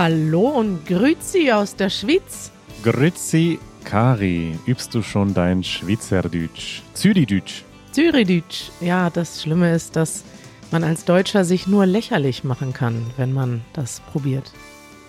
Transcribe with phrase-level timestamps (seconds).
[0.00, 2.52] Hallo und Grüezi aus der Schweiz.
[2.84, 4.56] Grüezi, Kari.
[4.64, 6.82] Übst du schon dein Schweizerdeutsch?
[6.94, 7.64] Zürichdeutsch?
[7.90, 8.70] Zürichdeutsch.
[8.80, 10.22] Ja, das Schlimme ist, dass
[10.70, 14.52] man als Deutscher sich nur lächerlich machen kann, wenn man das probiert.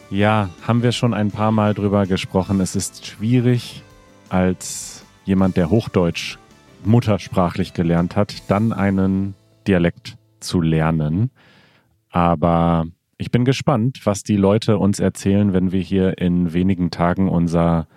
[0.10, 2.60] Ja, haben wir schon ein paar Mal drüber gesprochen.
[2.60, 3.84] Es ist schwierig,
[4.30, 6.40] als jemand, der Hochdeutsch
[6.84, 9.36] muttersprachlich gelernt hat, dann einen
[9.68, 11.30] Dialekt zu lernen.
[12.10, 12.88] Aber
[13.20, 17.88] ich bin gespannt, was die Leute uns erzählen, wenn wir hier in wenigen Tagen unser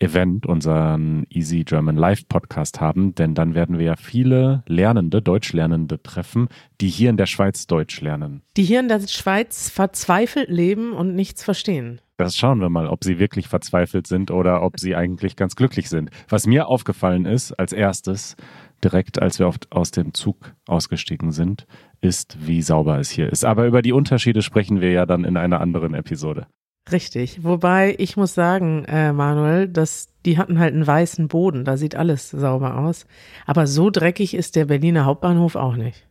[0.00, 6.02] Event, unseren Easy German Live Podcast haben, denn dann werden wir ja viele Lernende, Deutschlernende
[6.02, 6.48] treffen,
[6.80, 8.42] die hier in der Schweiz Deutsch lernen.
[8.56, 12.00] Die hier in der Schweiz verzweifelt leben und nichts verstehen.
[12.18, 15.88] Das schauen wir mal, ob sie wirklich verzweifelt sind oder ob sie eigentlich ganz glücklich
[15.88, 16.10] sind.
[16.28, 18.36] Was mir aufgefallen ist als erstes,
[18.82, 21.66] direkt als wir oft aus dem Zug ausgestiegen sind,
[22.06, 23.44] ist, wie sauber es hier ist.
[23.44, 26.46] Aber über die Unterschiede sprechen wir ja dann in einer anderen Episode.
[26.90, 27.42] Richtig.
[27.42, 31.64] Wobei ich muss sagen, äh, Manuel, dass die hatten halt einen weißen Boden.
[31.64, 33.06] Da sieht alles sauber aus.
[33.44, 36.06] Aber so dreckig ist der Berliner Hauptbahnhof auch nicht.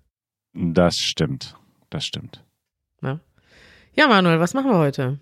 [0.54, 1.56] Das stimmt.
[1.90, 2.44] Das stimmt.
[3.02, 3.20] Ja,
[3.94, 5.20] ja Manuel, was machen wir heute?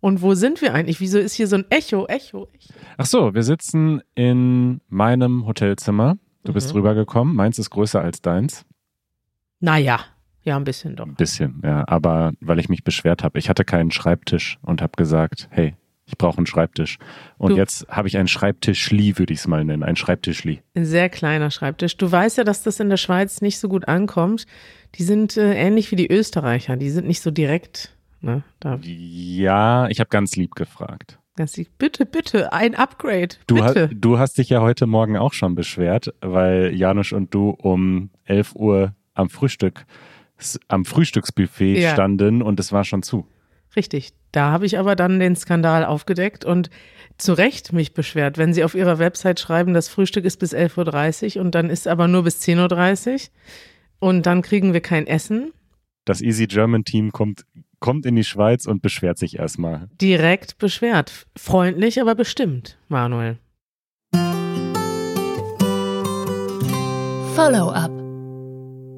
[0.00, 1.00] Und wo sind wir eigentlich?
[1.00, 2.74] Wieso ist hier so ein Echo, Echo, Echo?
[2.96, 6.16] Ach so, wir sitzen in meinem Hotelzimmer.
[6.42, 6.54] Du mhm.
[6.54, 7.34] bist rübergekommen.
[7.34, 8.64] Meins ist größer als deins.
[9.60, 10.00] Naja,
[10.42, 11.06] ja, ein bisschen doch.
[11.06, 11.84] Ein bisschen, ja.
[11.86, 13.38] Aber weil ich mich beschwert habe.
[13.38, 15.74] Ich hatte keinen Schreibtisch und habe gesagt, hey,
[16.06, 16.98] ich brauche einen Schreibtisch.
[17.38, 19.82] Und du, jetzt habe ich einen Schreibtischli, würde ich es mal nennen.
[19.82, 20.60] Ein Schreibtischli.
[20.74, 21.96] Ein sehr kleiner Schreibtisch.
[21.96, 24.46] Du weißt ja, dass das in der Schweiz nicht so gut ankommt.
[24.96, 26.76] Die sind äh, ähnlich wie die Österreicher.
[26.76, 27.94] Die sind nicht so direkt.
[28.22, 28.42] Ne.
[28.82, 31.18] Ja, ich habe ganz lieb gefragt.
[31.36, 31.68] Ganz lieb.
[31.78, 33.36] Bitte, bitte, ein Upgrade.
[33.46, 33.62] Du.
[33.62, 38.10] Ha du hast dich ja heute Morgen auch schon beschwert, weil Janusz und du um
[38.24, 39.86] 11 Uhr am Frühstück
[40.68, 41.92] am Frühstücksbuffet ja.
[41.92, 43.26] standen und es war schon zu.
[43.76, 44.12] Richtig.
[44.32, 46.70] Da habe ich aber dann den Skandal aufgedeckt und
[47.18, 51.36] zu Recht mich beschwert, wenn sie auf ihrer Website schreiben, das Frühstück ist bis 11.30
[51.36, 53.20] Uhr und dann ist aber nur bis 10.30 Uhr
[53.98, 55.52] und dann kriegen wir kein Essen.
[56.04, 57.44] Das Easy German Team kommt,
[57.78, 59.88] kommt in die Schweiz und beschwert sich erstmal.
[60.00, 61.26] Direkt beschwert.
[61.36, 63.38] Freundlich, aber bestimmt, Manuel.
[67.34, 67.99] Follow-up.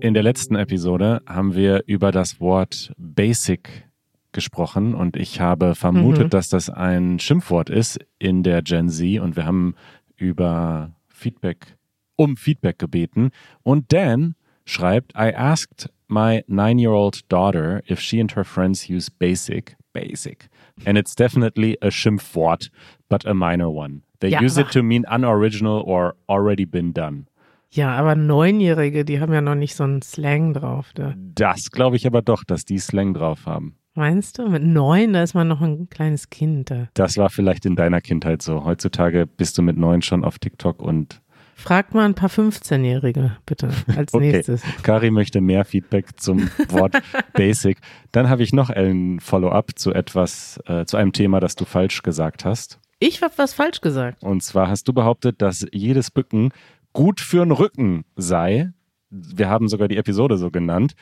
[0.02, 3.88] In der letzten Episode haben wir über das Wort Basic
[4.32, 6.30] gesprochen und ich habe vermutet, mhm.
[6.30, 9.76] dass das ein Schimpfwort ist in der Gen Z und wir haben
[10.16, 11.76] über Feedback,
[12.16, 13.30] um Feedback gebeten
[13.62, 19.76] und Dan schreibt, I asked my nine-year-old daughter if she and her friends use basic,
[19.92, 20.48] basic.
[20.84, 22.70] And it's definitely a Schimpfwort,
[23.08, 24.02] but a minor one.
[24.18, 27.28] They ja, use it to mean unoriginal or already been done.
[27.74, 30.90] Ja, aber Neunjährige, die haben ja noch nicht so einen Slang drauf.
[30.94, 31.14] Da.
[31.16, 33.76] Das glaube ich aber doch, dass die Slang drauf haben.
[33.94, 34.48] Meinst du?
[34.48, 36.70] Mit neun, da ist man noch ein kleines Kind.
[36.70, 36.88] Da.
[36.92, 38.64] Das war vielleicht in deiner Kindheit so.
[38.64, 41.22] Heutzutage bist du mit neun schon auf TikTok und.
[41.54, 44.32] Frag mal ein paar 15-Jährige, bitte, als okay.
[44.32, 44.62] nächstes.
[44.82, 46.94] Kari möchte mehr Feedback zum Wort
[47.34, 47.78] Basic.
[48.10, 52.02] Dann habe ich noch ein Follow-up zu etwas, äh, zu einem Thema, das du falsch
[52.02, 52.80] gesagt hast.
[53.04, 54.22] Ich habe was falsch gesagt.
[54.22, 56.50] Und zwar hast du behauptet, dass jedes Bücken
[56.92, 58.72] gut für den Rücken sei.
[59.10, 60.94] Wir haben sogar die Episode so genannt.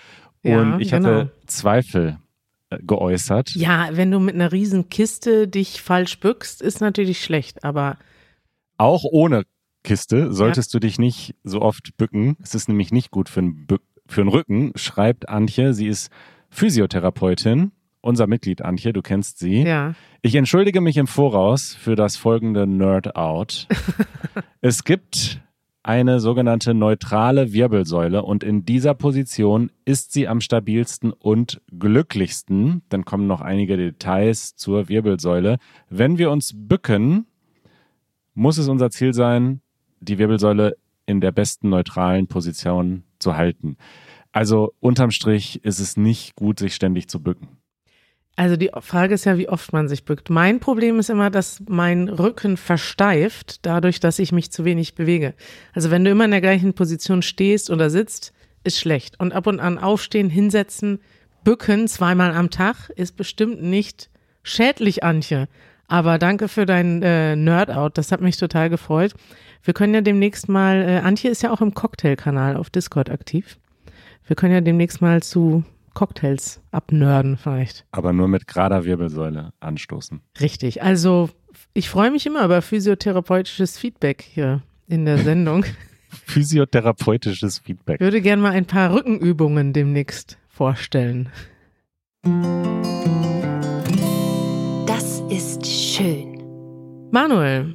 [0.42, 1.08] Ja, und ich genau.
[1.08, 2.18] hatte Zweifel
[2.70, 3.54] äh, geäußert.
[3.54, 7.98] Ja, wenn du mit einer riesen Kiste dich falsch bückst, ist natürlich schlecht, aber
[8.78, 9.44] auch ohne
[9.82, 10.78] Kiste solltest ja.
[10.78, 12.36] du dich nicht so oft bücken.
[12.42, 13.66] Es ist nämlich nicht gut für den,
[14.06, 15.74] für den Rücken, schreibt Antje.
[15.74, 16.10] Sie ist
[16.50, 17.72] Physiotherapeutin.
[18.02, 19.62] Unser Mitglied Antje, du kennst sie.
[19.62, 19.94] Ja.
[20.22, 23.68] Ich entschuldige mich im Voraus für das folgende Nerd-Out.
[24.62, 25.40] es gibt
[25.82, 32.82] eine sogenannte neutrale Wirbelsäule und in dieser Position ist sie am stabilsten und glücklichsten.
[32.91, 35.59] Dann kommen noch einige Details zur Wirbelsäule.
[35.88, 37.27] Wenn wir uns bücken,
[38.34, 39.62] muss es unser Ziel sein,
[40.00, 43.77] die Wirbelsäule in der besten neutralen Position zu halten.
[44.32, 47.48] Also unterm Strich ist es nicht gut, sich ständig zu bücken.
[48.41, 50.31] Also die Frage ist ja, wie oft man sich bückt.
[50.31, 55.34] Mein Problem ist immer, dass mein Rücken versteift, dadurch, dass ich mich zu wenig bewege.
[55.75, 58.33] Also wenn du immer in der gleichen Position stehst oder sitzt,
[58.65, 59.21] ist schlecht.
[59.21, 61.01] Und ab und an aufstehen, hinsetzen,
[61.45, 64.09] bücken zweimal am Tag ist bestimmt nicht
[64.42, 65.47] schädlich, Antje.
[65.87, 69.13] Aber danke für dein äh, Nerd-Out, das hat mich total gefreut.
[69.65, 73.59] Wir können ja demnächst mal, äh, Antje ist ja auch im Cocktail-Kanal auf Discord aktiv.
[74.27, 75.63] Wir können ja demnächst mal zu
[75.95, 77.84] Cocktails abnörden vielleicht.
[77.91, 80.21] Aber nur mit gerader Wirbelsäule anstoßen.
[80.41, 80.83] Richtig.
[80.83, 81.31] Also
[81.75, 85.65] ich freue mich immer über physiotherapeutisches Feedback hier in der Sendung.
[86.27, 87.97] physiotherapeutisches Feedback.
[87.97, 91.28] Ich würde gerne mal ein paar Rückenübungen demnächst vorstellen.
[97.13, 97.75] Manuel,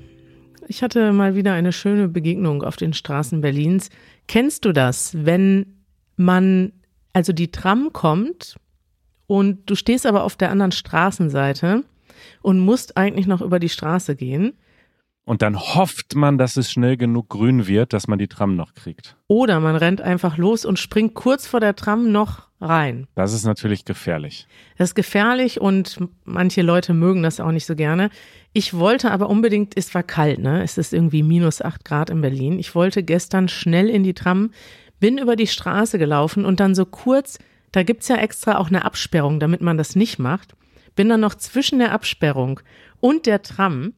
[0.67, 3.89] ich hatte mal wieder eine schöne Begegnung auf den Straßen Berlins.
[4.27, 5.83] Kennst du das, wenn
[6.15, 6.71] man,
[7.15, 8.57] also die Tram kommt
[9.25, 11.85] und du stehst aber auf der anderen Straßenseite
[12.41, 14.53] und musst eigentlich noch über die Straße gehen?
[15.23, 18.75] Und dann hofft man, dass es schnell genug grün wird, dass man die Tram noch
[18.75, 19.15] kriegt.
[19.27, 23.07] Oder man rennt einfach los und springt kurz vor der Tram noch rein.
[23.15, 24.45] Das ist natürlich gefährlich.
[24.77, 28.09] Das ist gefährlich und manche Leute mögen das auch nicht so gerne.
[28.53, 30.61] Ich wollte aber unbedingt, es war kalt, ne?
[30.63, 32.59] Es ist irgendwie minus acht Grad in Berlin.
[32.59, 34.51] Ich wollte gestern schnell in die Tram,
[34.99, 37.39] bin über die Straße gelaufen und dann so kurz,
[37.71, 40.55] da gibt's ja extra auch eine Absperrung, damit man das nicht macht,
[40.95, 42.59] bin dann noch zwischen der Absperrung
[42.99, 43.93] und der Tram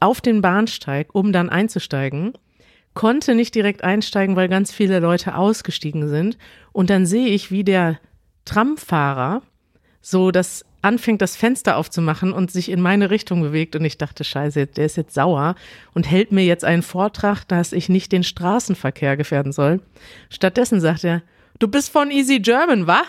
[0.00, 2.32] auf den Bahnsteig, um dann einzusteigen,
[2.94, 6.38] konnte nicht direkt einsteigen, weil ganz viele Leute ausgestiegen sind.
[6.72, 8.00] Und dann sehe ich, wie der
[8.44, 9.42] Tramfahrer
[10.00, 13.76] so das anfängt, das Fenster aufzumachen und sich in meine Richtung bewegt.
[13.76, 15.54] Und ich dachte, scheiße, der ist jetzt sauer
[15.94, 19.80] und hält mir jetzt einen Vortrag, dass ich nicht den Straßenverkehr gefährden soll.
[20.28, 21.22] Stattdessen sagt er,
[21.58, 23.02] du bist von Easy German, wa?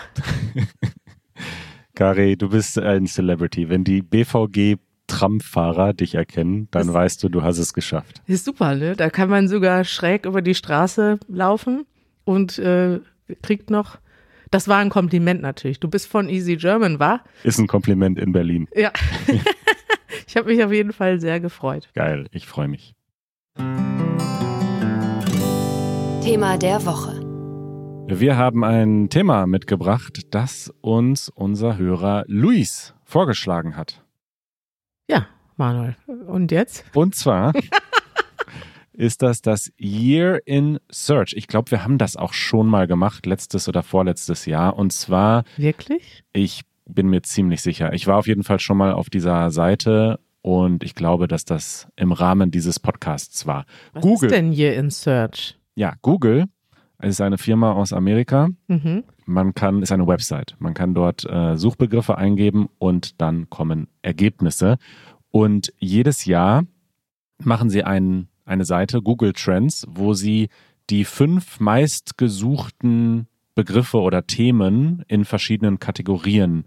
[1.95, 3.69] Kari, du bist ein Celebrity.
[3.69, 4.77] Wenn die BVG
[5.07, 8.21] Tramfahrer dich erkennen, dann das weißt du, du hast es geschafft.
[8.27, 8.95] Ist super, ne?
[8.95, 11.85] Da kann man sogar schräg über die Straße laufen
[12.23, 13.01] und äh,
[13.41, 13.99] kriegt noch.
[14.51, 15.79] Das war ein Kompliment natürlich.
[15.79, 17.23] Du bist von Easy German, war?
[17.43, 18.67] Ist ein Kompliment in Berlin.
[18.75, 18.91] Ja.
[20.27, 21.89] ich habe mich auf jeden Fall sehr gefreut.
[21.93, 22.93] Geil, ich freue mich.
[26.21, 27.21] Thema der Woche.
[28.13, 34.03] Wir haben ein Thema mitgebracht, das uns unser Hörer Luis vorgeschlagen hat.
[35.09, 35.95] Ja, Manuel.
[36.27, 36.83] Und jetzt?
[36.93, 37.53] Und zwar
[38.93, 41.33] ist das das Year in Search.
[41.35, 44.77] Ich glaube, wir haben das auch schon mal gemacht, letztes oder vorletztes Jahr.
[44.77, 45.43] Und zwar.
[45.57, 46.23] Wirklich?
[46.33, 47.93] Ich bin mir ziemlich sicher.
[47.93, 51.87] Ich war auf jeden Fall schon mal auf dieser Seite und ich glaube, dass das
[51.95, 53.65] im Rahmen dieses Podcasts war.
[53.93, 54.29] Was Google.
[54.29, 55.57] ist denn Year in Search?
[55.75, 56.45] Ja, Google
[57.01, 58.49] ist eine Firma aus Amerika.
[58.67, 59.03] Mhm.
[59.25, 60.55] Man kann, ist eine Website.
[60.59, 64.77] Man kann dort äh, Suchbegriffe eingeben und dann kommen Ergebnisse.
[65.29, 66.63] Und jedes Jahr
[67.39, 70.49] machen sie ein, eine Seite, Google Trends, wo sie
[70.89, 76.65] die fünf meistgesuchten Begriffe oder Themen in verschiedenen Kategorien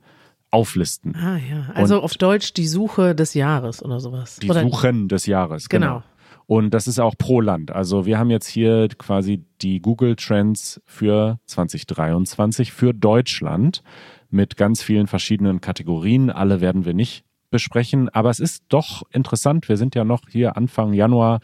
[0.50, 1.16] auflisten.
[1.16, 4.36] Ah ja, also und auf Deutsch die Suche des Jahres oder sowas.
[4.36, 4.62] Die oder?
[4.62, 5.86] Suchen des Jahres, genau.
[5.86, 6.02] genau.
[6.46, 7.70] Und das ist auch pro Land.
[7.70, 13.82] Also wir haben jetzt hier quasi die Google Trends für 2023 für Deutschland
[14.30, 16.30] mit ganz vielen verschiedenen Kategorien.
[16.30, 17.23] Alle werden wir nicht
[17.54, 19.68] besprechen, aber es ist doch interessant.
[19.68, 21.38] Wir sind ja noch hier Anfang Januar,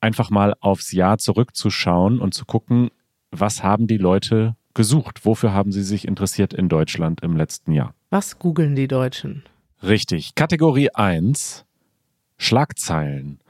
[0.00, 2.88] einfach mal aufs Jahr zurückzuschauen und zu gucken,
[3.30, 5.26] was haben die Leute gesucht?
[5.26, 7.92] Wofür haben sie sich interessiert in Deutschland im letzten Jahr?
[8.08, 9.42] Was googeln die Deutschen?
[9.82, 10.34] Richtig.
[10.34, 11.66] Kategorie 1.
[12.38, 13.40] Schlagzeilen.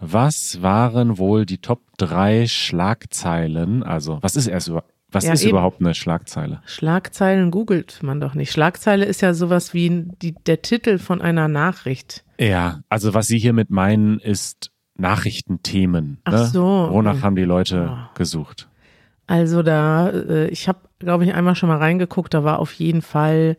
[0.00, 3.82] Was waren wohl die Top 3 Schlagzeilen?
[3.82, 4.72] Also, was ist erst
[5.10, 5.50] was ja, ist eben.
[5.50, 6.60] überhaupt eine Schlagzeile?
[6.66, 8.50] Schlagzeilen googelt man doch nicht.
[8.50, 12.24] Schlagzeile ist ja sowas wie die, der Titel von einer Nachricht.
[12.38, 16.18] Ja, also was Sie hiermit meinen, ist Nachrichtenthemen.
[16.24, 16.46] Ach ne?
[16.46, 16.88] so.
[16.90, 18.14] Wonach haben die Leute oh.
[18.14, 18.68] gesucht?
[19.26, 23.02] Also da, äh, ich habe, glaube ich, einmal schon mal reingeguckt, da war auf jeden
[23.02, 23.56] Fall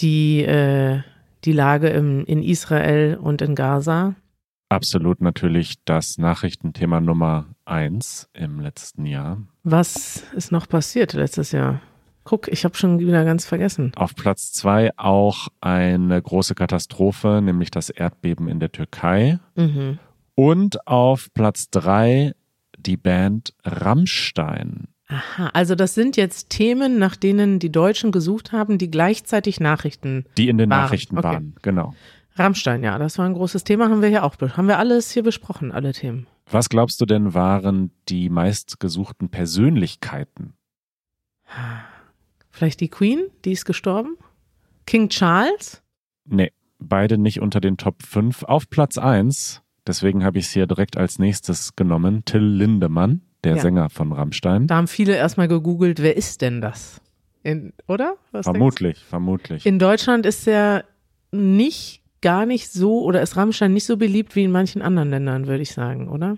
[0.00, 1.00] die, äh,
[1.44, 4.14] die Lage im, in Israel und in Gaza
[4.68, 9.42] absolut natürlich das Nachrichtenthema Nummer eins im letzten Jahr.
[9.64, 11.80] Was ist noch passiert letztes Jahr?
[12.24, 13.92] Guck, ich habe schon wieder ganz vergessen.
[13.96, 19.38] Auf Platz zwei auch eine große Katastrophe, nämlich das Erdbeben in der Türkei.
[19.56, 19.98] Mhm.
[20.34, 22.34] Und auf Platz drei
[22.78, 24.88] die Band Rammstein.
[25.08, 30.26] Aha, also das sind jetzt Themen, nach denen die Deutschen gesucht haben, die gleichzeitig Nachrichten
[30.36, 30.82] Die in den waren.
[30.82, 31.26] Nachrichten okay.
[31.26, 31.94] waren, genau.
[32.38, 35.22] Rammstein, ja, das war ein großes Thema, haben wir hier auch, haben wir alles hier
[35.22, 36.26] besprochen, alle Themen.
[36.50, 40.54] Was glaubst du denn waren die meistgesuchten Persönlichkeiten?
[42.50, 44.16] Vielleicht die Queen, die ist gestorben?
[44.86, 45.82] King Charles?
[46.24, 48.44] Nee, beide nicht unter den Top 5.
[48.44, 53.56] Auf Platz 1, deswegen habe ich es hier direkt als nächstes genommen, Till Lindemann, der
[53.56, 53.62] ja.
[53.62, 54.66] Sänger von Rammstein.
[54.66, 57.00] Da haben viele erstmal gegoogelt, wer ist denn das?
[57.42, 58.16] In, oder?
[58.32, 59.64] Was vermutlich, vermutlich.
[59.64, 60.84] In Deutschland ist er
[61.30, 65.46] nicht gar nicht so oder ist Rammstein nicht so beliebt wie in manchen anderen Ländern,
[65.46, 66.36] würde ich sagen, oder?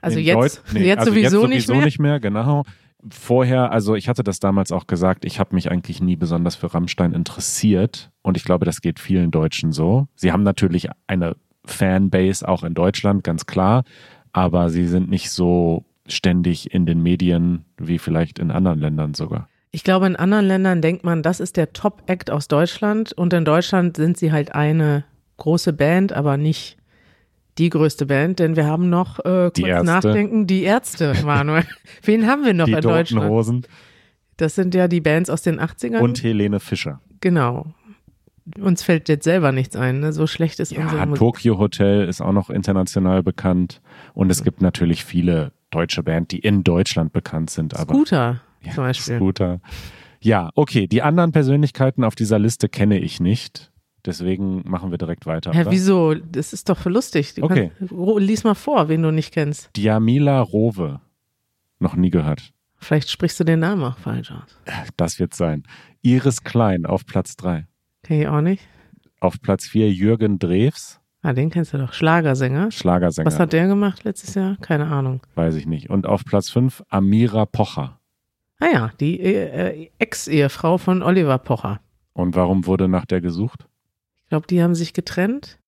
[0.00, 1.84] Also in jetzt, nee, jetzt, also sowieso, jetzt sowieso nicht mehr.
[1.84, 2.64] nicht mehr, genau.
[3.10, 6.72] Vorher, also ich hatte das damals auch gesagt, ich habe mich eigentlich nie besonders für
[6.72, 10.08] Rammstein interessiert und ich glaube, das geht vielen Deutschen so.
[10.14, 11.36] Sie haben natürlich eine
[11.66, 13.84] Fanbase auch in Deutschland, ganz klar,
[14.32, 19.48] aber sie sind nicht so ständig in den Medien wie vielleicht in anderen Ländern sogar.
[19.74, 23.44] Ich glaube, in anderen Ländern denkt man, das ist der Top-Act aus Deutschland und in
[23.44, 25.02] Deutschland sind sie halt eine
[25.36, 26.76] große Band, aber nicht
[27.58, 29.84] die größte Band, denn wir haben noch äh, Die kurz Ärzte.
[29.86, 31.64] nachdenken, die Ärzte, Manuel.
[32.04, 33.28] Wen haben wir noch die in Deutschland?
[33.28, 33.66] Hosen
[34.36, 35.98] Das sind ja die Bands aus den 80ern.
[35.98, 37.00] und Helene Fischer.
[37.20, 37.66] genau.
[38.60, 40.12] Uns fällt jetzt selber nichts ein, ne?
[40.12, 41.18] so schlecht ist unsere Ja, Musik.
[41.18, 43.80] Tokyo Hotel ist auch noch international bekannt.
[44.12, 47.74] Und es gibt natürlich viele deutsche Bands, die in Deutschland bekannt sind.
[47.74, 49.16] Aber Scooter ja, zum Beispiel.
[49.16, 49.60] Scooter.
[50.20, 50.86] Ja, okay.
[50.86, 53.70] Die anderen Persönlichkeiten auf dieser Liste kenne ich nicht.
[54.06, 55.52] Deswegen machen wir direkt weiter.
[55.52, 55.70] Hä, oder?
[55.70, 56.14] wieso?
[56.14, 57.34] Das ist doch lustig.
[57.34, 57.70] Du Okay.
[57.78, 59.70] kannst, lies mal vor, wen du nicht kennst.
[59.76, 61.00] Diamila Rowe.
[61.78, 62.52] Noch nie gehört.
[62.76, 64.58] Vielleicht sprichst du den Namen auch falsch aus.
[64.96, 65.62] Das wird sein.
[66.02, 67.66] Iris Klein auf Platz 3.
[68.02, 68.62] Kenn ich auch nicht.
[69.20, 71.94] Auf Platz 4 Jürgen Drews, Ah, den kennst du doch.
[71.94, 72.70] Schlagersänger.
[72.70, 73.26] Schlagersänger.
[73.26, 74.58] Was hat der gemacht letztes Jahr?
[74.60, 75.22] Keine Ahnung.
[75.36, 75.88] Weiß ich nicht.
[75.88, 77.98] Und auf Platz 5 Amira Pocher.
[78.64, 81.80] Ah ja, die äh, äh, Ex-Ehefrau von Oliver Pocher.
[82.14, 83.66] Und warum wurde nach der gesucht?
[84.22, 85.58] Ich glaube, die haben sich getrennt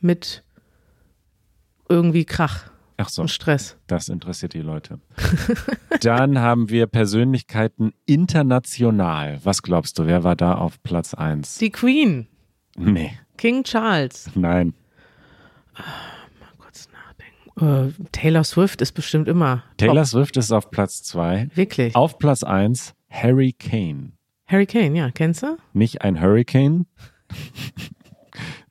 [0.00, 0.42] mit
[1.88, 3.76] irgendwie Krach Ach so, und Stress.
[3.88, 5.00] das interessiert die Leute.
[6.02, 9.38] Dann haben wir Persönlichkeiten international.
[9.44, 11.58] Was glaubst du, wer war da auf Platz 1?
[11.58, 12.26] Die Queen,
[12.76, 14.30] Nee, King Charles.
[14.34, 14.72] nein.
[17.60, 19.62] Äh, Taylor Swift ist bestimmt immer.
[19.76, 21.44] Taylor Swift ist auf Platz 2.
[21.48, 21.56] Top.
[21.56, 21.96] Wirklich.
[21.96, 24.12] Auf Platz 1 Harry Kane.
[24.46, 25.56] Harry Kane, ja, kennst du?
[25.72, 26.86] Nicht ein Hurricane.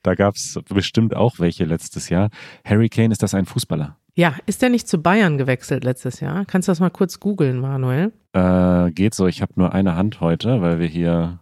[0.02, 2.30] da gab es bestimmt auch welche letztes Jahr.
[2.64, 3.96] Harry Kane, ist das ein Fußballer?
[4.14, 6.44] Ja, ist der nicht zu Bayern gewechselt letztes Jahr?
[6.44, 8.12] Kannst du das mal kurz googeln, Manuel?
[8.32, 11.38] Äh, geht so, ich habe nur eine Hand heute, weil wir hier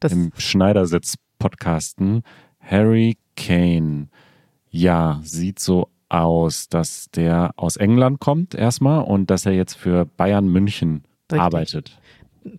[0.00, 2.22] Das, im Schneidersitz podcasten.
[2.60, 4.08] Harry Kane.
[4.70, 10.04] Ja, sieht so aus, dass der aus England kommt erstmal und dass er jetzt für
[10.04, 11.40] Bayern München Richtig.
[11.40, 11.98] arbeitet.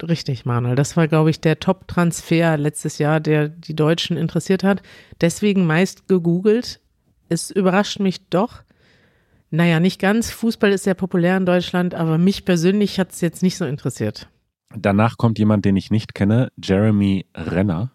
[0.02, 0.76] Richtig, Manuel.
[0.76, 4.82] Das war, glaube ich, der Top-Transfer letztes Jahr, der die Deutschen interessiert hat.
[5.22, 6.80] Deswegen meist gegoogelt.
[7.30, 8.64] Es überrascht mich doch.
[9.52, 10.32] Naja, nicht ganz.
[10.32, 14.28] Fußball ist sehr populär in Deutschland, aber mich persönlich hat es jetzt nicht so interessiert.
[14.76, 17.92] Danach kommt jemand, den ich nicht kenne, Jeremy Renner.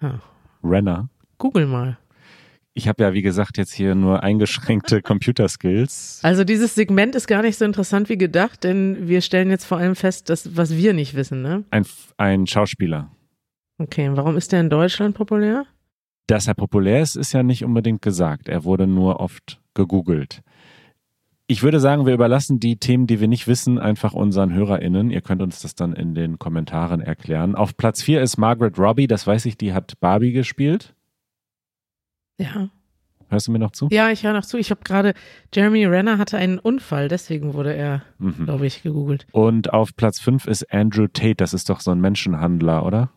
[0.00, 0.20] Ja.
[0.62, 1.08] Renner.
[1.38, 1.98] Google mal.
[2.74, 6.20] Ich habe ja, wie gesagt, jetzt hier nur eingeschränkte Computerskills.
[6.22, 9.78] Also dieses Segment ist gar nicht so interessant wie gedacht, denn wir stellen jetzt vor
[9.78, 11.64] allem fest, dass, was wir nicht wissen, ne?
[11.70, 11.84] Ein,
[12.16, 13.10] ein Schauspieler.
[13.78, 15.66] Okay, warum ist der in Deutschland populär?
[16.26, 18.48] Dass er populär ist, ist ja nicht unbedingt gesagt.
[18.48, 20.42] Er wurde nur oft gegoogelt.
[21.48, 25.10] Ich würde sagen, wir überlassen die Themen, die wir nicht wissen, einfach unseren HörerInnen.
[25.10, 27.54] Ihr könnt uns das dann in den Kommentaren erklären.
[27.54, 30.94] Auf Platz 4 ist Margaret Robbie, das weiß ich, die hat Barbie gespielt.
[32.42, 32.68] Ja.
[33.28, 33.88] Hörst du mir noch zu?
[33.90, 34.58] Ja, ich höre noch zu.
[34.58, 35.14] Ich habe gerade,
[35.54, 38.44] Jeremy Renner hatte einen Unfall, deswegen wurde er, Mhm.
[38.44, 39.26] glaube ich, gegoogelt.
[39.32, 43.08] Und auf Platz 5 ist Andrew Tate, das ist doch so ein Menschenhandler, oder?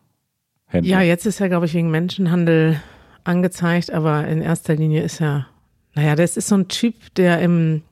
[0.66, 0.90] Händler.
[0.90, 2.80] Ja, jetzt ist er, glaube ich, wegen Menschenhandel
[3.24, 5.46] angezeigt, aber in erster Linie ist er,
[5.94, 7.82] naja, das ist so ein Typ, der im,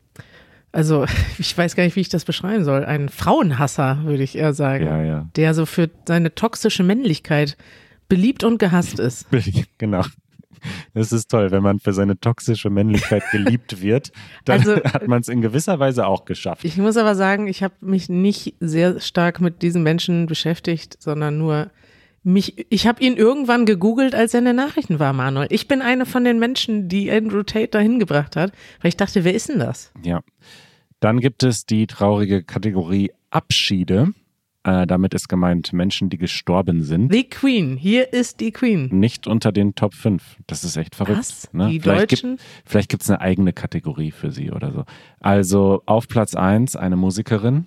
[0.72, 1.04] also
[1.38, 4.86] ich weiß gar nicht, wie ich das beschreiben soll, ein Frauenhasser, würde ich eher sagen,
[4.86, 5.28] ja, ja.
[5.36, 7.58] der so für seine toxische Männlichkeit
[8.08, 9.26] beliebt und gehasst ist.
[9.78, 10.04] Genau.
[10.94, 14.12] Das ist toll, wenn man für seine toxische Männlichkeit geliebt wird,
[14.44, 16.64] dann Also- hat man es in gewisser Weise auch geschafft.
[16.64, 21.38] Ich muss aber sagen, ich habe mich nicht sehr stark mit diesem Menschen beschäftigt, sondern
[21.38, 21.70] nur
[22.26, 25.48] mich, ich habe ihn irgendwann gegoogelt, als er in den Nachrichten war, Manuel.
[25.50, 29.24] Ich bin eine von den Menschen, die Andrew Tate dahin gebracht hat, weil ich dachte,
[29.24, 29.92] wer ist denn das?
[30.02, 30.22] Ja.
[31.00, 34.14] Dann gibt es die traurige Kategorie Abschiede.
[34.64, 37.12] Äh, damit ist gemeint Menschen, die gestorben sind.
[37.12, 38.88] Die Queen, hier ist die Queen.
[38.90, 40.38] Nicht unter den Top 5.
[40.46, 41.18] Das ist echt verrückt.
[41.18, 41.52] Was?
[41.52, 41.68] Ne?
[41.68, 42.38] Die vielleicht gibt Deutschen?
[42.64, 44.84] vielleicht gibt's eine eigene Kategorie für sie oder so.
[45.20, 47.66] Also auf Platz 1 eine Musikerin,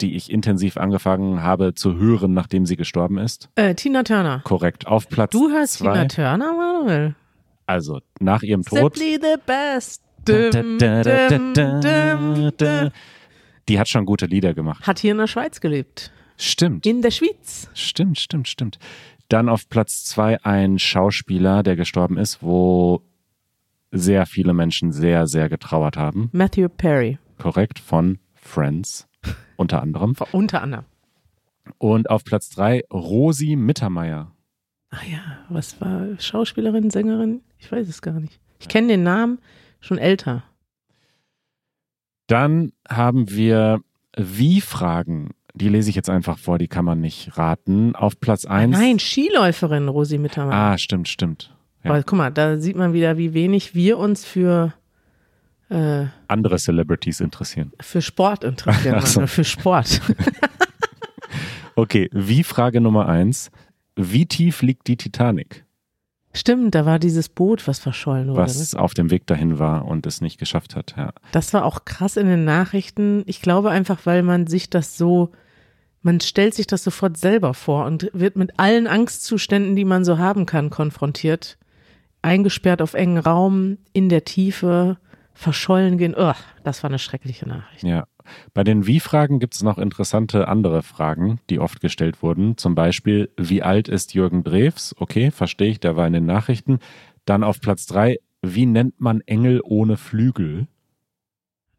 [0.00, 3.48] die ich intensiv angefangen habe zu hören, nachdem sie gestorben ist.
[3.54, 4.40] Äh, Tina Turner.
[4.42, 4.88] Korrekt.
[4.88, 6.08] Auf Platz Du hörst zwei, Tina
[6.38, 7.14] Turner, Manuel?
[7.66, 8.96] Also nach ihrem Tod.
[8.96, 10.02] Simply the best.
[10.24, 10.78] Dum, dum,
[12.56, 12.90] dum.
[13.68, 14.86] Die hat schon gute Lieder gemacht.
[14.86, 16.12] Hat hier in der Schweiz gelebt.
[16.36, 16.86] Stimmt.
[16.86, 17.68] In der Schweiz.
[17.74, 18.78] Stimmt, stimmt, stimmt.
[19.28, 23.02] Dann auf Platz zwei ein Schauspieler, der gestorben ist, wo
[23.90, 26.28] sehr viele Menschen sehr, sehr getrauert haben.
[26.32, 27.18] Matthew Perry.
[27.38, 29.08] Korrekt, von Friends
[29.56, 30.14] unter anderem.
[30.32, 30.84] Unter anderem.
[31.78, 34.32] Und auf Platz drei Rosi Mittermeier.
[34.90, 37.40] Ach ja, was war Schauspielerin, Sängerin?
[37.58, 38.38] Ich weiß es gar nicht.
[38.60, 39.38] Ich kenne den Namen
[39.80, 40.44] schon älter.
[42.26, 43.80] Dann haben wir
[44.16, 45.30] Wie-Fragen.
[45.54, 47.94] Die lese ich jetzt einfach vor, die kann man nicht raten.
[47.94, 48.76] Auf Platz eins.
[48.76, 50.54] Nein, Skiläuferin Rosi Mittermeier.
[50.54, 51.54] Ah, stimmt, stimmt.
[51.84, 51.90] Ja.
[51.90, 54.72] Aber guck mal, da sieht man wieder, wie wenig wir uns für,
[55.68, 57.72] äh, Andere Celebrities interessieren.
[57.80, 59.00] für Sport interessieren.
[59.06, 59.26] So.
[59.26, 60.00] Für Sport.
[61.76, 63.50] Okay, Wie-Frage Nummer eins.
[63.96, 65.63] Wie tief liegt die Titanic?
[66.36, 68.40] Stimmt, da war dieses Boot, was verschollen wurde.
[68.40, 68.80] Was ne?
[68.80, 71.12] auf dem Weg dahin war und es nicht geschafft hat, ja.
[71.30, 73.22] Das war auch krass in den Nachrichten.
[73.26, 75.30] Ich glaube einfach, weil man sich das so,
[76.02, 80.18] man stellt sich das sofort selber vor und wird mit allen Angstzuständen, die man so
[80.18, 81.56] haben kann, konfrontiert.
[82.20, 84.98] Eingesperrt auf engen Raum, in der Tiefe,
[85.34, 86.16] verschollen gehen.
[86.16, 87.84] Ugh, das war eine schreckliche Nachricht.
[87.84, 88.06] Ja.
[88.52, 92.56] Bei den Wie-Fragen gibt es noch interessante andere Fragen, die oft gestellt wurden.
[92.56, 94.94] Zum Beispiel, wie alt ist Jürgen Drews?
[94.98, 96.78] Okay, verstehe ich, der war in den Nachrichten.
[97.24, 100.66] Dann auf Platz drei, wie nennt man Engel ohne Flügel?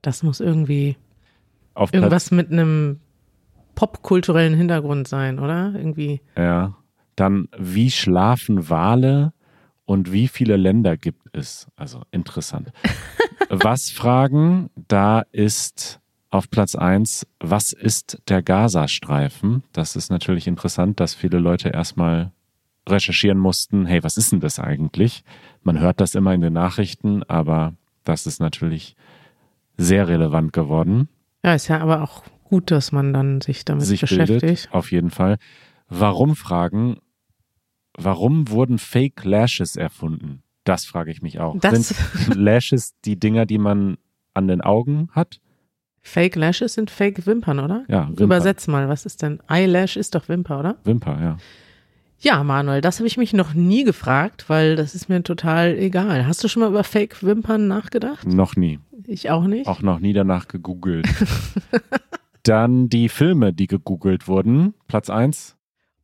[0.01, 0.97] Das muss irgendwie
[1.73, 2.99] Auf Platz, irgendwas mit einem
[3.75, 5.73] popkulturellen Hintergrund sein, oder?
[5.75, 6.21] Irgendwie.
[6.37, 6.75] ja.
[7.15, 9.31] Dann, wie schlafen Wale
[9.85, 11.67] und wie viele Länder gibt es?
[11.77, 12.73] Also interessant.
[13.49, 16.01] was Fragen, da ist
[16.35, 19.63] auf Platz eins, was ist der Gazastreifen?
[19.73, 22.31] Das ist natürlich interessant, dass viele Leute erstmal
[22.87, 25.23] recherchieren mussten, hey, was ist denn das eigentlich?
[25.63, 27.73] Man hört das immer in den Nachrichten, aber
[28.03, 28.95] das ist natürlich
[29.77, 31.09] sehr relevant geworden.
[31.43, 34.41] Ja, ist ja aber auch gut, dass man dann sich damit sich beschäftigt.
[34.41, 35.37] bildet, auf jeden Fall.
[35.89, 36.97] Warum fragen,
[37.97, 40.43] warum wurden Fake Lashes erfunden?
[40.63, 41.57] Das frage ich mich auch.
[41.59, 43.97] Das- Sind Lashes die Dinger, die man
[44.33, 45.39] an den Augen hat?
[46.07, 47.83] Fake Lashes sind Fake Wimpern, oder?
[47.88, 48.24] Ja, Wimper.
[48.24, 49.39] Übersetz mal, was ist denn?
[49.50, 50.75] Eyelash ist doch Wimper, oder?
[50.83, 51.38] Wimper, ja.
[52.19, 56.27] Ja, Manuel, das habe ich mich noch nie gefragt, weil das ist mir total egal.
[56.27, 58.27] Hast du schon mal über Fake Wimpern nachgedacht?
[58.27, 58.79] Noch nie.
[59.07, 59.67] Ich auch nicht.
[59.67, 61.07] Auch noch nie danach gegoogelt.
[62.43, 64.75] Dann die Filme, die gegoogelt wurden.
[64.88, 65.55] Platz eins,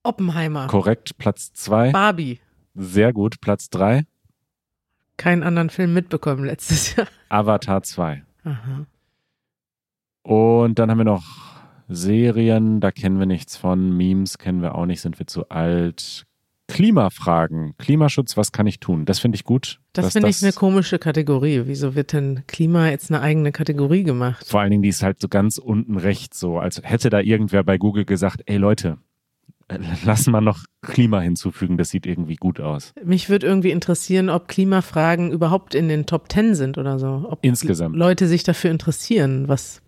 [0.03, 0.65] Oppenheimer.
[0.65, 1.17] korrekt.
[1.20, 2.39] Platz zwei, Barbie.
[2.74, 3.39] sehr gut.
[3.39, 4.05] Platz drei,
[5.17, 7.05] Keinen anderen Film mitbekommen letztes Jahr.
[7.29, 8.24] Avatar 2.
[8.44, 8.85] Aha.
[10.24, 11.24] Und dann haben wir noch
[11.88, 13.96] Serien, da kennen wir nichts von.
[13.96, 16.25] Memes kennen wir auch nicht, sind wir zu alt.
[16.68, 19.03] Klimafragen, Klimaschutz, was kann ich tun?
[19.03, 19.81] Das finde ich gut.
[19.92, 21.64] Das finde ich eine komische Kategorie.
[21.66, 24.48] Wieso wird denn Klima jetzt eine eigene Kategorie gemacht?
[24.48, 27.64] Vor allen Dingen, die ist halt so ganz unten rechts, so als hätte da irgendwer
[27.64, 29.00] bei Google gesagt, ey Leute,
[30.05, 32.94] lass mal noch Klima hinzufügen, das sieht irgendwie gut aus.
[33.03, 37.27] Mich würde irgendwie interessieren, ob Klimafragen überhaupt in den Top Ten sind oder so.
[37.29, 37.98] Ob Insgesamt.
[37.98, 39.81] Leute sich dafür interessieren, was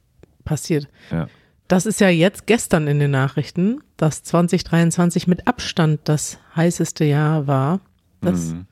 [0.44, 0.88] passiert.
[1.12, 1.28] Ja.
[1.68, 7.48] Das ist ja jetzt gestern in den Nachrichten, dass 2023 mit Abstand das heißeste Jahr
[7.48, 7.80] war.
[8.22, 8.68] Das Mhm.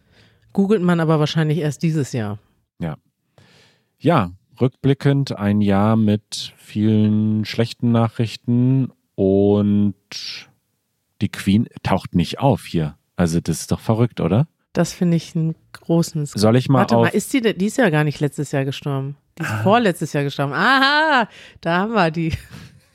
[0.53, 2.37] googelt man aber wahrscheinlich erst dieses Jahr.
[4.03, 9.93] Ja, rückblickend ein Jahr mit vielen schlechten Nachrichten und
[11.21, 12.97] die Queen taucht nicht auf hier.
[13.15, 14.47] Also das ist doch verrückt, oder?
[14.73, 16.41] Das finde ich einen großen Skandal.
[16.41, 17.05] Soll ich mal Warte auf...
[17.07, 19.17] mal, ist die, die ist ja gar nicht letztes Jahr gestorben.
[19.37, 20.53] Die ist vorletztes Jahr gestorben.
[20.53, 21.27] Aha,
[21.61, 22.31] da haben wir die,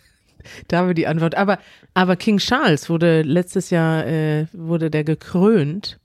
[0.69, 1.35] da haben wir die Antwort.
[1.35, 1.59] Aber,
[1.95, 5.99] aber King Charles wurde letztes Jahr, äh, wurde der gekrönt.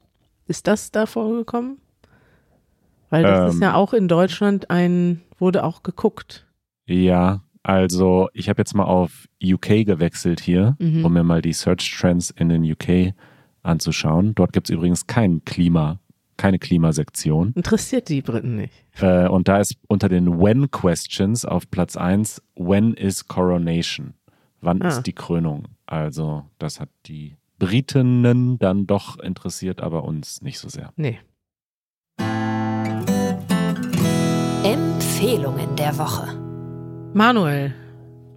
[0.48, 1.78] Ist das da vorgekommen?
[3.10, 3.62] Weil das ist Ähm.
[3.64, 6.46] ja auch in Deutschland ein, wurde auch geguckt.
[6.86, 11.06] Ja, also ich habe jetzt mal auf UK gewechselt hier, Mhm.
[11.06, 13.14] um mir mal die Search Trends in den UK
[13.64, 14.34] anzuschauen.
[14.36, 16.00] Dort gibt es übrigens kein Klima,
[16.38, 17.54] keine Klimasektion.
[17.56, 18.74] Interessiert die Briten nicht.
[19.00, 24.14] Äh, und da ist unter den When Questions auf Platz 1, When is Coronation?
[24.62, 24.88] Wann Ah.
[24.90, 25.68] ist die Krönung?
[25.86, 30.92] Also das hat die Britinnen dann doch interessiert, aber uns nicht so sehr.
[30.96, 31.20] Nee.
[34.64, 36.28] Empfehlungen der Woche.
[37.14, 37.74] Manuel,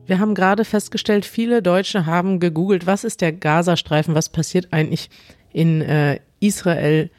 [0.07, 5.11] wir haben gerade festgestellt, viele Deutsche haben gegoogelt, was ist der Gazastreifen, was passiert eigentlich
[5.53, 7.11] in äh, Israel,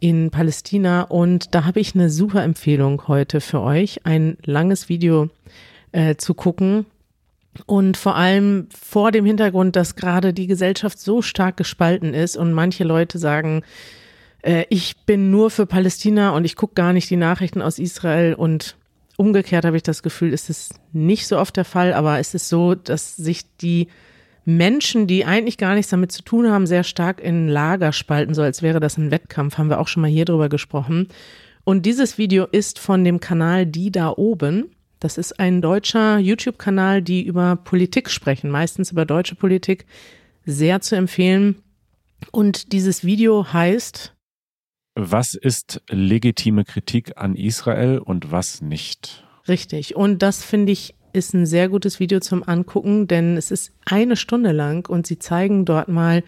[0.00, 1.02] in Palästina.
[1.02, 5.30] Und da habe ich eine super Empfehlung heute für euch, ein langes Video
[5.92, 6.86] äh, zu gucken.
[7.66, 12.52] Und vor allem vor dem Hintergrund, dass gerade die Gesellschaft so stark gespalten ist und
[12.52, 13.62] manche Leute sagen,
[14.42, 18.34] äh, ich bin nur für Palästina und ich gucke gar nicht die Nachrichten aus Israel
[18.34, 18.76] und
[19.18, 22.48] umgekehrt habe ich das Gefühl, ist es nicht so oft der Fall, aber es ist
[22.48, 23.88] so, dass sich die
[24.44, 28.42] Menschen, die eigentlich gar nichts damit zu tun haben, sehr stark in Lager spalten, so
[28.42, 31.08] als wäre das ein Wettkampf, haben wir auch schon mal hier drüber gesprochen.
[31.64, 34.70] Und dieses Video ist von dem Kanal Die da oben.
[35.00, 39.84] Das ist ein deutscher YouTube-Kanal, die über Politik sprechen, meistens über deutsche Politik,
[40.46, 41.56] sehr zu empfehlen.
[42.30, 44.14] Und dieses Video heißt
[45.00, 49.24] Was ist legitime Kritik an Israel und was nicht?
[49.46, 49.94] Richtig.
[49.94, 54.16] Und das finde ich ist ein sehr gutes Video zum Angucken, denn es ist eine
[54.16, 56.24] Stunde lang und sie zeigen dort mal,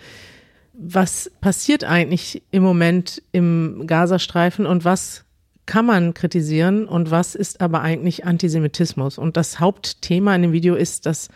[0.72, 5.24] was passiert eigentlich im Moment im Gazastreifen und was
[5.66, 9.18] kann man kritisieren und was ist aber eigentlich Antisemitismus.
[9.18, 11.28] Und das Hauptthema in dem Video ist das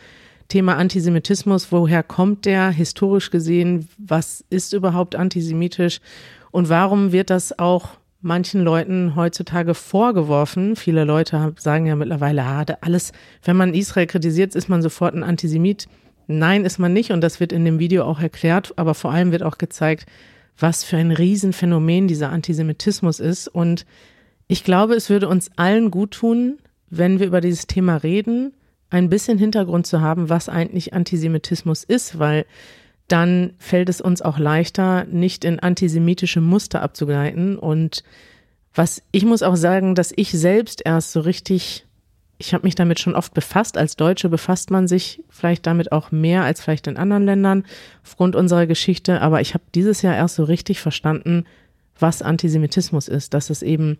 [0.46, 1.72] Thema Antisemitismus.
[1.72, 3.88] Woher kommt der historisch gesehen?
[3.98, 6.00] Was ist überhaupt antisemitisch?
[6.54, 10.76] Und warum wird das auch manchen Leuten heutzutage vorgeworfen?
[10.76, 13.10] Viele Leute sagen ja mittlerweile, ah, alles,
[13.42, 15.88] wenn man Israel kritisiert, ist man sofort ein Antisemit.
[16.28, 19.32] Nein, ist man nicht und das wird in dem Video auch erklärt, aber vor allem
[19.32, 20.06] wird auch gezeigt,
[20.56, 23.48] was für ein Riesenphänomen dieser Antisemitismus ist.
[23.48, 23.84] Und
[24.46, 28.52] ich glaube, es würde uns allen gut tun, wenn wir über dieses Thema reden,
[28.90, 32.46] ein bisschen Hintergrund zu haben, was eigentlich Antisemitismus ist, weil
[33.08, 37.58] dann fällt es uns auch leichter, nicht in antisemitische Muster abzugleiten.
[37.58, 38.02] Und
[38.74, 41.86] was ich muss auch sagen, dass ich selbst erst so richtig
[42.38, 43.78] ich habe mich damit schon oft befasst.
[43.78, 47.64] Als Deutsche befasst man sich vielleicht damit auch mehr als vielleicht in anderen Ländern
[48.02, 49.20] aufgrund unserer Geschichte.
[49.20, 51.44] Aber ich habe dieses Jahr erst so richtig verstanden,
[51.98, 53.34] was Antisemitismus ist.
[53.34, 53.98] Dass es eben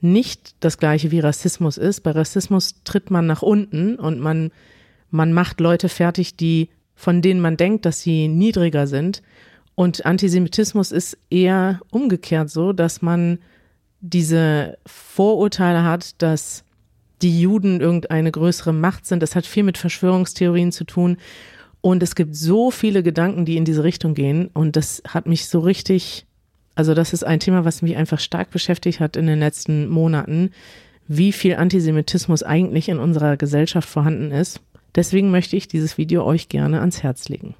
[0.00, 2.00] nicht das gleiche wie Rassismus ist.
[2.02, 4.52] Bei Rassismus tritt man nach unten und man,
[5.10, 9.22] man macht Leute fertig, die, von denen man denkt, dass sie niedriger sind.
[9.74, 13.38] Und Antisemitismus ist eher umgekehrt so, dass man
[14.00, 16.64] diese Vorurteile hat, dass
[17.22, 19.22] die Juden irgendeine größere Macht sind.
[19.22, 21.16] Das hat viel mit Verschwörungstheorien zu tun.
[21.80, 24.50] Und es gibt so viele Gedanken, die in diese Richtung gehen.
[24.52, 26.26] Und das hat mich so richtig,
[26.74, 30.50] also das ist ein Thema, was mich einfach stark beschäftigt hat in den letzten Monaten,
[31.08, 34.60] wie viel Antisemitismus eigentlich in unserer Gesellschaft vorhanden ist.
[34.94, 37.54] Deswegen möchte ich dieses Video euch gerne ans Herz legen.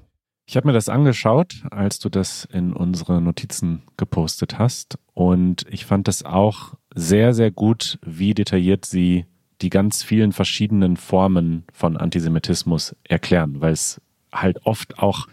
[0.46, 4.98] Ich habe mir das angeschaut, als du das in unsere Notizen gepostet hast.
[5.14, 9.24] Und ich fand das auch sehr, sehr gut, wie detailliert sie
[9.62, 14.00] die ganz vielen verschiedenen Formen von Antisemitismus erklären, weil es
[14.32, 15.26] halt oft auch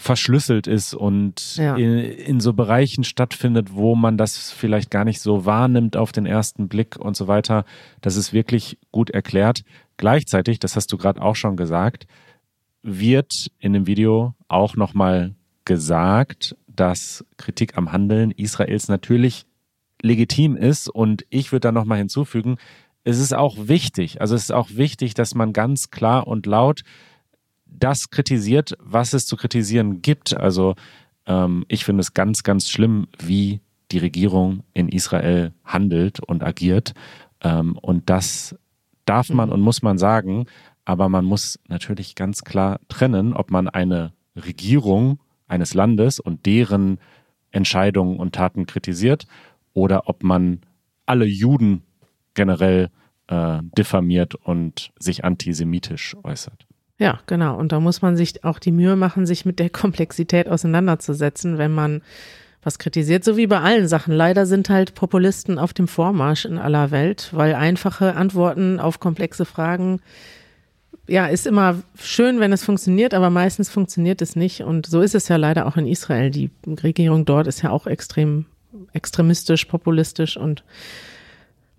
[0.00, 1.76] verschlüsselt ist und ja.
[1.76, 6.24] in, in, so Bereichen stattfindet, wo man das vielleicht gar nicht so wahrnimmt auf den
[6.24, 7.66] ersten Blick und so weiter.
[8.00, 9.62] Das ist wirklich gut erklärt.
[10.00, 12.06] Gleichzeitig, das hast du gerade auch schon gesagt,
[12.82, 15.34] wird in dem Video auch nochmal
[15.66, 19.44] gesagt, dass Kritik am Handeln Israels natürlich
[20.00, 22.56] legitim ist und ich würde da nochmal hinzufügen,
[23.04, 26.80] es ist auch wichtig, also es ist auch wichtig, dass man ganz klar und laut
[27.66, 30.34] das kritisiert, was es zu kritisieren gibt.
[30.34, 30.76] Also
[31.26, 33.60] ähm, ich finde es ganz, ganz schlimm, wie
[33.90, 36.94] die Regierung in Israel handelt und agiert.
[37.42, 38.56] Ähm, und das
[39.10, 39.54] darf man mhm.
[39.54, 40.46] und muss man sagen,
[40.84, 45.18] aber man muss natürlich ganz klar trennen, ob man eine Regierung
[45.48, 46.98] eines Landes und deren
[47.50, 49.26] Entscheidungen und Taten kritisiert
[49.72, 50.60] oder ob man
[51.06, 51.82] alle Juden
[52.34, 52.90] generell
[53.26, 56.66] äh, diffamiert und sich antisemitisch äußert.
[56.98, 57.56] Ja, genau.
[57.56, 61.72] Und da muss man sich auch die Mühe machen, sich mit der Komplexität auseinanderzusetzen, wenn
[61.72, 62.02] man
[62.62, 64.14] was kritisiert, so wie bei allen Sachen.
[64.14, 69.44] Leider sind halt Populisten auf dem Vormarsch in aller Welt, weil einfache Antworten auf komplexe
[69.44, 70.00] Fragen,
[71.06, 74.62] ja, ist immer schön, wenn es funktioniert, aber meistens funktioniert es nicht.
[74.62, 76.30] Und so ist es ja leider auch in Israel.
[76.30, 78.46] Die Regierung dort ist ja auch extrem
[78.92, 80.62] extremistisch, populistisch und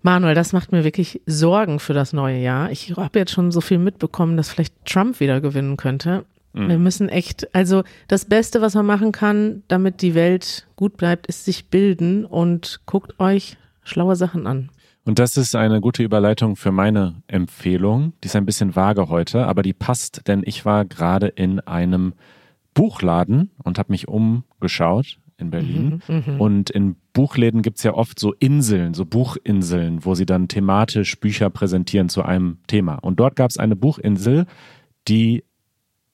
[0.02, 2.72] Manuel, das macht mir wirklich Sorgen für das neue Jahr.
[2.72, 6.24] Ich habe jetzt schon so viel mitbekommen, dass vielleicht Trump wieder gewinnen könnte.
[6.52, 6.68] Mhm.
[6.68, 11.26] Wir müssen echt, also das Beste, was man machen kann, damit die Welt gut bleibt,
[11.26, 14.70] ist sich bilden und guckt euch schlaue Sachen an.
[15.04, 18.12] Und das ist eine gute Überleitung für meine Empfehlung.
[18.22, 22.14] Die ist ein bisschen vage heute, aber die passt, denn ich war gerade in einem
[22.74, 26.00] Buchladen und habe mich umgeschaut in Berlin.
[26.06, 30.24] Mhm, mhm, und in Buchläden gibt es ja oft so Inseln, so Buchinseln, wo sie
[30.24, 32.94] dann thematisch Bücher präsentieren zu einem Thema.
[32.94, 34.46] Und dort gab es eine Buchinsel,
[35.08, 35.42] die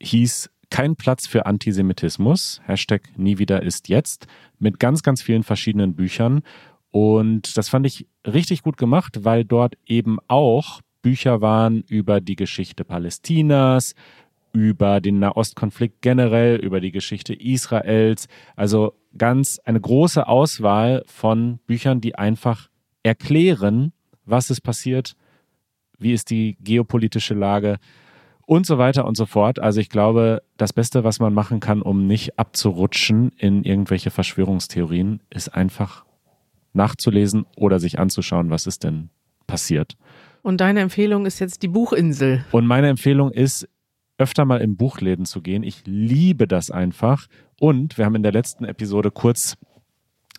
[0.01, 4.27] hieß Kein Platz für Antisemitismus, Hashtag nie wieder ist jetzt,
[4.59, 6.43] mit ganz, ganz vielen verschiedenen Büchern.
[6.91, 12.37] Und das fand ich richtig gut gemacht, weil dort eben auch Bücher waren über die
[12.37, 13.95] Geschichte Palästinas,
[14.53, 18.29] über den Nahostkonflikt generell, über die Geschichte Israels.
[18.57, 22.69] Also ganz eine große Auswahl von Büchern, die einfach
[23.03, 23.93] erklären,
[24.25, 25.15] was ist passiert,
[25.99, 27.79] wie ist die geopolitische Lage
[28.49, 29.59] und so weiter und so fort.
[29.59, 35.21] Also ich glaube, das Beste, was man machen kann, um nicht abzurutschen in irgendwelche Verschwörungstheorien,
[35.29, 36.07] ist einfach
[36.73, 39.11] nachzulesen oder sich anzuschauen, was ist denn
[39.47, 39.99] passiert.
[40.41, 42.43] Und deine Empfehlung ist jetzt die Buchinsel.
[42.51, 43.69] Und meine Empfehlung ist,
[44.17, 45.63] öfter mal in Buchläden zu gehen.
[45.63, 47.27] Ich liebe das einfach.
[47.61, 49.59] Und wir haben in der letzten Episode kurz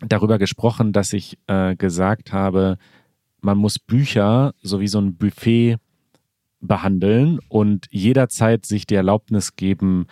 [0.00, 2.76] darüber gesprochen, dass ich äh, gesagt habe,
[3.40, 5.76] man muss Bücher so wie so ein Buffet
[6.60, 10.06] behandeln und jederzeit sich die Erlaubnis geben,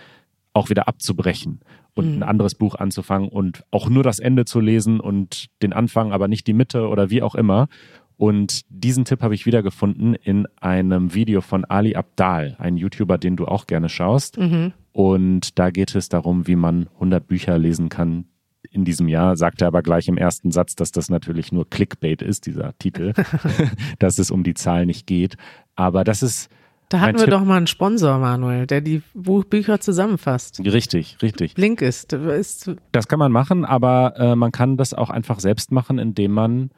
[0.53, 1.61] auch wieder abzubrechen
[1.95, 2.23] und mhm.
[2.23, 6.29] ein anderes Buch anzufangen und auch nur das Ende zu lesen und den Anfang, aber
[6.29, 7.69] nicht die Mitte oder wie auch immer.
[8.17, 13.37] Und diesen Tipp habe ich wiedergefunden in einem Video von Ali Abdal, ein YouTuber, den
[13.37, 14.39] du auch gerne schaust.
[14.39, 14.73] Mhm.
[14.91, 18.25] Und da geht es darum, wie man 100 Bücher lesen kann,
[18.71, 22.23] in diesem Jahr, sagt er aber gleich im ersten Satz, dass das natürlich nur Clickbait
[22.23, 23.13] ist, dieser Titel,
[23.99, 25.37] dass es um die Zahl nicht geht.
[25.79, 26.51] Aber das ist.
[26.89, 27.31] Da hatten wir Tipp.
[27.31, 30.59] doch mal einen Sponsor, Manuel, der die Buchbücher zusammenfasst.
[30.61, 31.55] Richtig, richtig.
[31.55, 32.15] Blink ist.
[32.15, 36.33] ist das kann man machen, aber äh, man kann das auch einfach selbst machen, indem
[36.33, 36.71] man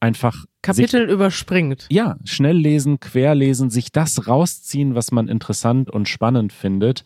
[0.00, 1.86] einfach Kapitel überspringt.
[1.90, 7.04] Ja, schnell lesen, querlesen, sich das rausziehen, was man interessant und spannend findet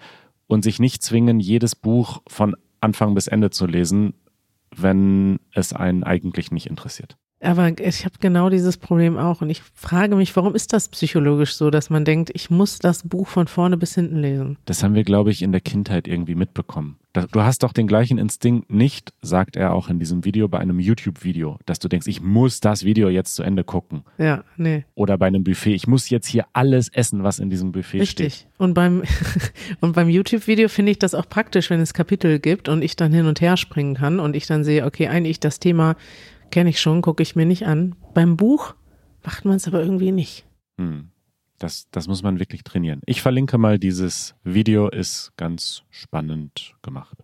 [0.49, 4.15] und sich nicht zwingen, jedes Buch von Anfang bis Ende zu lesen,
[4.77, 7.17] wenn es einen eigentlich nicht interessiert.
[7.41, 11.55] Aber ich habe genau dieses Problem auch und ich frage mich, warum ist das psychologisch
[11.55, 14.59] so, dass man denkt, ich muss das Buch von vorne bis hinten lesen?
[14.65, 16.99] Das haben wir, glaube ich, in der Kindheit irgendwie mitbekommen.
[17.33, 20.79] Du hast doch den gleichen Instinkt nicht, sagt er auch in diesem Video, bei einem
[20.79, 24.05] YouTube-Video, dass du denkst, ich muss das Video jetzt zu Ende gucken.
[24.19, 24.85] Ja, nee.
[24.95, 28.13] Oder bei einem Buffet, ich muss jetzt hier alles essen, was in diesem Buffet Richtig.
[28.13, 28.27] steht.
[28.27, 28.49] Richtig.
[28.59, 29.03] Und beim,
[29.81, 33.13] und beim YouTube-Video finde ich das auch praktisch, wenn es Kapitel gibt und ich dann
[33.13, 35.97] hin und her springen kann und ich dann sehe, okay, eigentlich das Thema
[36.51, 37.95] kenne ich schon, gucke ich mir nicht an.
[38.15, 38.75] Beim Buch
[39.25, 40.47] macht man es aber irgendwie nicht.
[40.79, 41.11] Hm.
[41.59, 43.01] Das, das muss man wirklich trainieren.
[43.07, 47.19] Ich verlinke mal dieses Video, ist ganz spannend gemacht.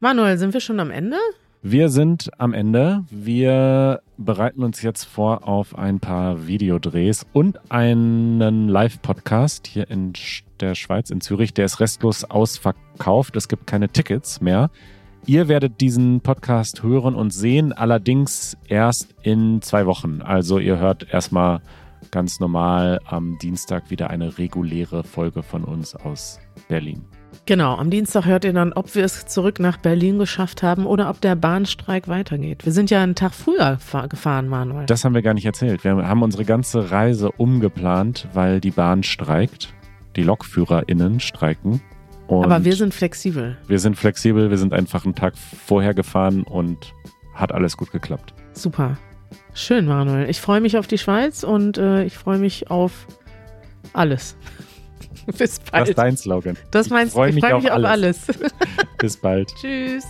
[0.00, 1.18] Manuel, sind wir schon am Ende?
[1.60, 3.04] Wir sind am Ende.
[3.10, 10.12] Wir bereiten uns jetzt vor auf ein paar Videodrehs und einen Live-Podcast hier in
[10.60, 11.52] der Schweiz, in Zürich.
[11.52, 13.34] Der ist restlos ausverkauft.
[13.34, 14.70] Es gibt keine Tickets mehr.
[15.26, 20.22] Ihr werdet diesen Podcast hören und sehen, allerdings erst in zwei Wochen.
[20.22, 21.60] Also ihr hört erstmal
[22.10, 27.04] ganz normal am Dienstag wieder eine reguläre Folge von uns aus Berlin.
[27.46, 31.10] Genau, am Dienstag hört ihr dann, ob wir es zurück nach Berlin geschafft haben oder
[31.10, 32.64] ob der Bahnstreik weitergeht.
[32.64, 33.78] Wir sind ja einen Tag früher
[34.08, 34.86] gefahren, Manuel.
[34.86, 35.84] Das haben wir gar nicht erzählt.
[35.84, 39.74] Wir haben unsere ganze Reise umgeplant, weil die Bahn streikt.
[40.16, 41.80] Die LokführerInnen streiken.
[42.28, 43.56] Und Aber wir sind flexibel.
[43.66, 46.92] Wir sind flexibel, wir sind einfach einen Tag vorher gefahren und
[47.34, 48.34] hat alles gut geklappt.
[48.52, 48.98] Super.
[49.54, 50.28] Schön, Manuel.
[50.28, 53.06] Ich freue mich auf die Schweiz und äh, ich freue mich auf
[53.94, 54.36] alles.
[55.38, 55.82] Bis bald.
[55.82, 56.56] Das ist dein Slogan.
[56.70, 57.24] Das meinst du?
[57.24, 58.28] Ich freue mich, freu mich, auf, auf alles.
[58.28, 58.38] alles.
[58.98, 59.48] Bis bald.
[59.60, 60.04] Tschüss.